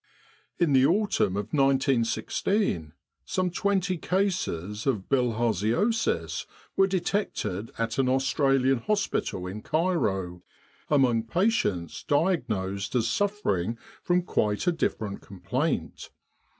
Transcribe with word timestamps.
In 0.57 0.73
the 0.73 0.83
autumn 0.83 1.37
of 1.37 1.53
1916 1.53 2.93
some 3.23 3.51
twenty 3.51 3.97
cases 3.99 4.87
of 4.87 5.07
bilharziosis 5.09 6.47
were 6.75 6.87
detected 6.87 7.69
at 7.77 7.99
an 7.99 8.09
Australian 8.09 8.79
hospital 8.79 9.45
in 9.45 9.61
Cairo, 9.61 10.41
among 10.89 11.27
patients 11.27 12.01
diagnosed 12.01 12.95
as 12.95 13.07
suffering 13.07 13.77
from 14.01 14.23
quite 14.23 14.65
a 14.65 14.71
different 14.71 15.21
complaint. 15.21 16.09